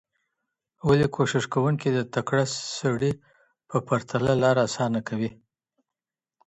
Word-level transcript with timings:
ولي 0.87 1.07
کوښښ 1.15 1.45
کوونکی 1.53 1.89
د 1.93 1.99
تکړه 2.13 2.45
سړي 2.79 3.11
په 3.69 3.77
پرتله 3.87 4.31
لاره 4.43 4.61
اسانه 4.67 4.99
کوي؟ 5.07 5.31